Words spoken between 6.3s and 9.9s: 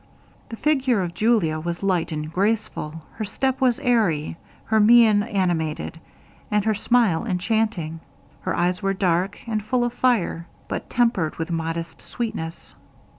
and her smile enchanting. Her eyes were dark, and full